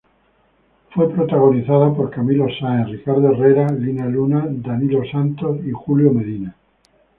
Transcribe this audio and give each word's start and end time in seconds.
Fue 0.95 1.13
protagonizada 1.13 1.93
por 1.93 2.09
Camilo 2.09 2.47
Sáenz, 2.59 2.87
Ricardo 2.89 3.31
Herrera, 3.33 3.67
Lina 3.71 4.07
Luna, 4.07 4.45
Danilo 4.49 5.03
Santos 5.05 5.59
y 5.63 5.71
Julio 5.71 6.11
Medina. 6.11 6.55